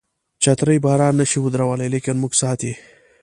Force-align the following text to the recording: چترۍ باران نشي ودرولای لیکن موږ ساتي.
چترۍ 0.43 0.77
باران 0.85 1.13
نشي 1.19 1.37
ودرولای 1.41 1.91
لیکن 1.93 2.15
موږ 2.21 2.33
ساتي. 2.41 2.71